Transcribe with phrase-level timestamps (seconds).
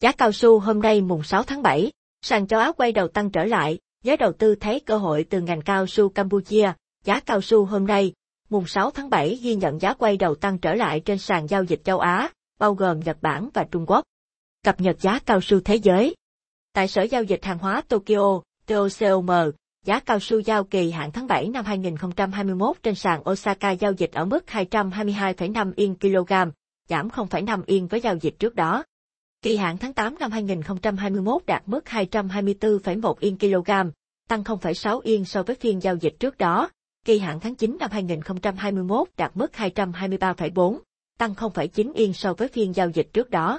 [0.00, 1.92] Giá cao su hôm nay mùng 6 tháng 7,
[2.22, 5.40] sàn châu Á quay đầu tăng trở lại, giới đầu tư thấy cơ hội từ
[5.40, 6.72] ngành cao su Campuchia.
[7.04, 8.12] Giá cao su hôm nay,
[8.48, 11.64] mùng 6 tháng 7 ghi nhận giá quay đầu tăng trở lại trên sàn giao
[11.64, 14.04] dịch châu Á, bao gồm Nhật Bản và Trung Quốc.
[14.64, 16.14] Cập nhật giá cao su thế giới.
[16.72, 19.26] Tại Sở Giao dịch Hàng hóa Tokyo, TOCOM,
[19.84, 24.12] giá cao su giao kỳ hạn tháng 7 năm 2021 trên sàn Osaka giao dịch
[24.12, 26.32] ở mức 222,5 yên kg,
[26.88, 28.84] giảm 0,5 yên với giao dịch trước đó.
[29.42, 33.70] Kỳ hạn tháng 8 năm 2021 đạt mức 224,1 yên kg,
[34.28, 36.70] tăng 0,6 yên so với phiên giao dịch trước đó.
[37.04, 40.78] Kỳ hạn tháng 9 năm 2021 đạt mức 223,4,
[41.18, 43.58] tăng 0,9 yên so với phiên giao dịch trước đó.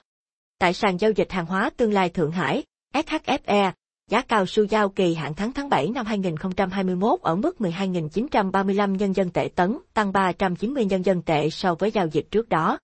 [0.59, 2.63] Tại sàn giao dịch hàng hóa tương lai Thượng Hải,
[2.93, 3.71] SHFE,
[4.09, 9.15] giá cao su giao kỳ hạn tháng tháng 7 năm 2021 ở mức 12.935 nhân
[9.15, 12.77] dân tệ tấn, tăng 390 nhân dân tệ so với giao dịch trước đó.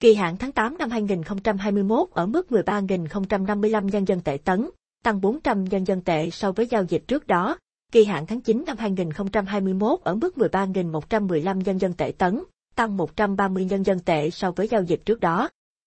[0.00, 4.70] Kỳ hạn tháng 8 năm 2021 ở mức 13.055 nhân dân tệ tấn,
[5.02, 7.58] tăng 400 nhân dân tệ so với giao dịch trước đó.
[7.92, 12.42] Kỳ hạn tháng 9 năm 2021 ở mức 13.115 nhân dân tệ tấn,
[12.74, 15.48] tăng 130 nhân dân tệ so với giao dịch trước đó.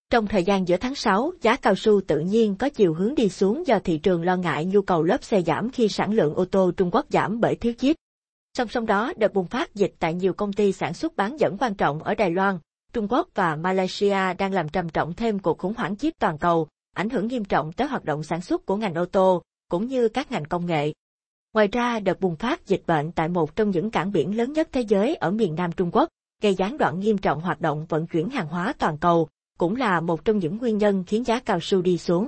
[0.10, 3.30] Trong thời gian giữa tháng 6, giá cao su tự nhiên có chiều hướng đi
[3.30, 6.46] xuống do thị trường lo ngại nhu cầu lớp xe giảm khi sản lượng ô
[6.46, 7.96] tô Trung Quốc giảm bởi thiếu chip.
[8.58, 11.58] Song song đó, đợt bùng phát dịch tại nhiều công ty sản xuất bán dẫn
[11.60, 12.58] quan trọng ở Đài Loan,
[12.94, 16.68] Trung Quốc và Malaysia đang làm trầm trọng thêm cuộc khủng hoảng chip toàn cầu,
[16.96, 20.08] ảnh hưởng nghiêm trọng tới hoạt động sản xuất của ngành ô tô, cũng như
[20.08, 20.94] các ngành công nghệ.
[21.54, 24.70] Ngoài ra, đợt bùng phát dịch bệnh tại một trong những cảng biển lớn nhất
[24.72, 26.10] thế giới ở miền Nam Trung Quốc,
[26.42, 30.00] gây gián đoạn nghiêm trọng hoạt động vận chuyển hàng hóa toàn cầu, cũng là
[30.00, 32.28] một trong những nguyên nhân khiến giá cao su đi xuống.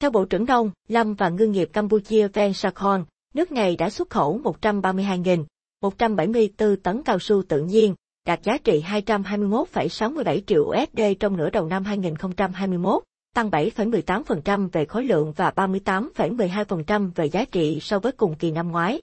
[0.00, 4.10] Theo Bộ trưởng Đông Lâm và Ngư nghiệp Campuchia Ven Sakhon, nước này đã xuất
[4.10, 7.94] khẩu 132.174 tấn cao su tự nhiên,
[8.26, 13.02] đạt giá trị 221,67 triệu USD trong nửa đầu năm 2021,
[13.34, 18.72] tăng 7,18% về khối lượng và 38,12% về giá trị so với cùng kỳ năm
[18.72, 19.00] ngoái.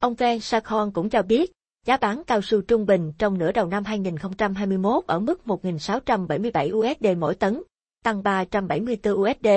[0.00, 1.52] Ông Ven Sakhon cũng cho biết,
[1.86, 7.18] giá bán cao su trung bình trong nửa đầu năm 2021 ở mức 1.677 USD
[7.18, 7.62] mỗi tấn,
[8.04, 9.48] tăng 374 USD,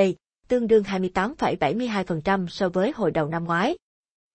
[0.48, 3.78] tương đương 28,72% so với hồi đầu năm ngoái.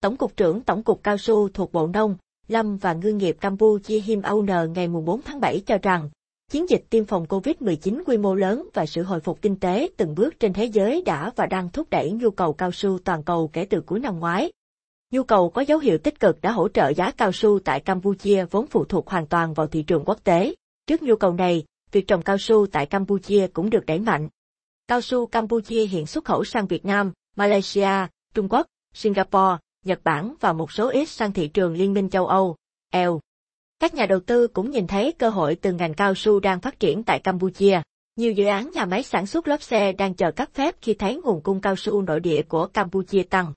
[0.00, 2.16] Tổng cục trưởng Tổng cục Cao su thuộc Bộ Nông,
[2.50, 6.10] Lâm và Ngư nghiệp Campuchia Him Aun ngày 4 tháng 7 cho rằng,
[6.50, 10.14] chiến dịch tiêm phòng COVID-19 quy mô lớn và sự hồi phục kinh tế từng
[10.14, 13.50] bước trên thế giới đã và đang thúc đẩy nhu cầu cao su toàn cầu
[13.52, 14.52] kể từ cuối năm ngoái.
[15.12, 18.44] Nhu cầu có dấu hiệu tích cực đã hỗ trợ giá cao su tại Campuchia
[18.50, 20.54] vốn phụ thuộc hoàn toàn vào thị trường quốc tế.
[20.86, 24.28] Trước nhu cầu này, việc trồng cao su tại Campuchia cũng được đẩy mạnh.
[24.88, 30.34] Cao su Campuchia hiện xuất khẩu sang Việt Nam, Malaysia, Trung Quốc, Singapore, Nhật Bản
[30.40, 32.56] và một số ít sang thị trường Liên minh châu Âu,
[32.92, 33.20] EU.
[33.78, 36.80] Các nhà đầu tư cũng nhìn thấy cơ hội từ ngành cao su đang phát
[36.80, 37.80] triển tại Campuchia.
[38.16, 41.20] Nhiều dự án nhà máy sản xuất lốp xe đang chờ cấp phép khi thấy
[41.24, 43.52] nguồn cung cao su nội địa của Campuchia tăng.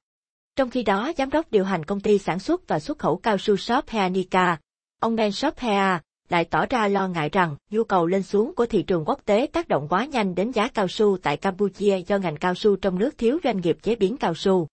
[0.55, 3.37] Trong khi đó, giám đốc điều hành công ty sản xuất và xuất khẩu cao
[3.37, 4.59] su Shop Heanica,
[4.99, 8.65] ông Ben Shop Hea, lại tỏ ra lo ngại rằng nhu cầu lên xuống của
[8.65, 12.17] thị trường quốc tế tác động quá nhanh đến giá cao su tại Campuchia do
[12.17, 14.67] ngành cao su trong nước thiếu doanh nghiệp chế biến cao su.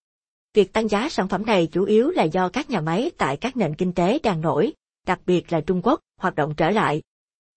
[0.54, 3.56] Việc tăng giá sản phẩm này chủ yếu là do các nhà máy tại các
[3.56, 4.72] nền kinh tế đang nổi,
[5.06, 7.02] đặc biệt là Trung Quốc, hoạt động trở lại.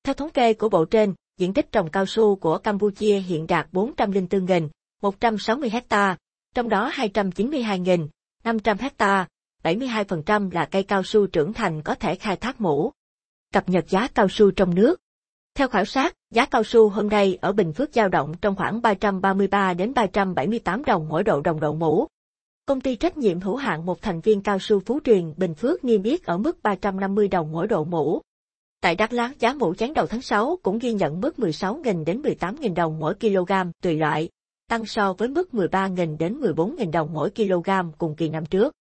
[0.03, 3.67] Theo thống kê của bộ trên, diện tích trồng cao su của Campuchia hiện đạt
[3.71, 6.17] 404.160 hecta,
[6.55, 8.07] trong đó 292.500
[8.79, 9.27] hecta,
[9.63, 12.91] 72% là cây cao su trưởng thành có thể khai thác mũ.
[13.53, 14.99] Cập nhật giá cao su trong nước.
[15.55, 18.81] Theo khảo sát, giá cao su hôm nay ở Bình Phước dao động trong khoảng
[18.81, 22.07] 333 đến 378 đồng mỗi độ đồng độ mũ.
[22.65, 25.83] Công ty trách nhiệm hữu hạn một thành viên cao su Phú Truyền Bình Phước
[25.83, 28.21] niêm yết ở mức 350 đồng mỗi độ mũ.
[28.81, 32.21] Tại Đắk Lắk giá mũ chán đầu tháng 6 cũng ghi nhận mức 16.000 đến
[32.21, 34.29] 18.000 đồng mỗi kg tùy loại,
[34.69, 38.73] tăng so với mức 13.000 đến 14.000 đồng mỗi kg cùng kỳ năm trước.